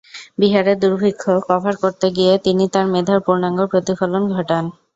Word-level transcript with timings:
বিহারের 0.39 0.77
দুর্ভিক্ষ 0.79 1.23
কভার 1.47 1.75
করতে 1.83 2.07
গিয়ে 2.17 2.33
তিনি 2.45 2.63
তার 2.73 2.85
মেধার 2.93 3.19
পূর্নাঙ্গ 3.25 3.59
প্রতিফলন 3.71 4.23
ঘটান। 4.35 4.65